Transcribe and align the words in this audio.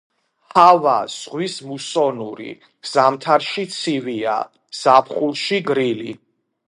ჰავა 0.53 0.93
ზღვის 1.15 1.57
მუსონური, 1.71 2.49
ზამთარში 2.93 3.67
ცივია, 3.75 4.39
ზაფხულში 4.81 5.61
გრილი. 5.73 6.09